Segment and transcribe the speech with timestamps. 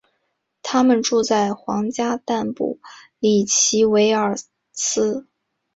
[0.63, 2.79] 他们住在皇家坦布
[3.19, 4.35] 里奇韦尔
[4.73, 5.27] 斯。